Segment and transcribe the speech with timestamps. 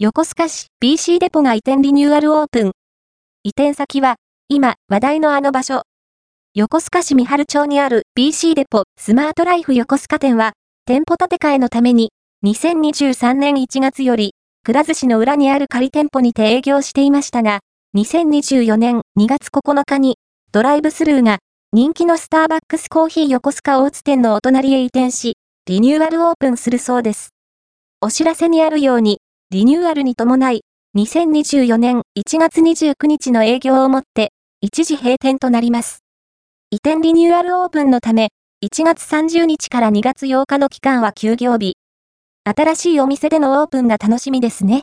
[0.00, 2.70] 横須賀市 BC デポが移転リニューアルオープン。
[3.42, 4.14] 移転先は、
[4.48, 5.82] 今話題のあの場所。
[6.54, 10.52] 横須賀市三春町にある BC デポスマートライフ横須賀店は、
[10.86, 12.10] 店舗建て替えのために、
[12.46, 17.58] 2023年1月より、くら寿司の裏にある仮店舗にて営業していましたが、
[17.96, 20.14] 2024年2月9日に、
[20.52, 21.38] ドライブスルーが、
[21.72, 25.34] 人気のスターバックスコーヒー横須賀大津店のお隣へ移転し、
[25.66, 27.30] リニューアルオープンするそうです。
[28.00, 29.18] お知らせにあるように、
[29.50, 30.60] リニューアルに伴い、
[30.94, 36.00] 2024年1月29日の営業をもって、一時閉店となります。
[36.70, 38.28] 移転リニューアルオープンのため、
[38.62, 41.78] 1月30日から2月8日の期間は休業日。
[42.44, 44.76] 新しいお店でのオープンが楽しみですね。